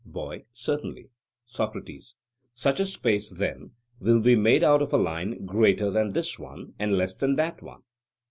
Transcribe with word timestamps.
BOY: 0.03 0.45
Certainly. 0.51 1.11
SOCRATES: 1.45 2.15
Such 2.55 2.79
a 2.79 2.87
space, 2.87 3.29
then, 3.33 3.73
will 3.99 4.19
be 4.19 4.35
made 4.35 4.63
out 4.63 4.81
of 4.81 4.91
a 4.93 4.97
line 4.97 5.45
greater 5.45 5.91
than 5.91 6.13
this 6.13 6.39
one, 6.39 6.73
and 6.79 6.97
less 6.97 7.13
than 7.15 7.35
that 7.35 7.61
one? 7.61 7.83